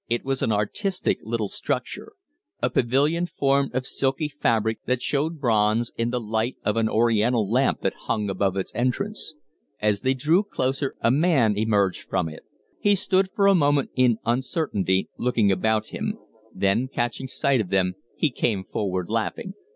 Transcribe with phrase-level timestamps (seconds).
[0.09, 2.13] It was an artistic little structure
[2.59, 7.47] a pavilion formed of silky fabric that showed bronze in the light of an Oriental
[7.47, 9.35] lamp that hung above its entrance.
[9.79, 12.41] As they drew closer, a man emerged from it.
[12.79, 16.17] He stood for a moment in uncertainty, looking about him;
[16.51, 19.53] then, catching sight of them, he came forward laughing.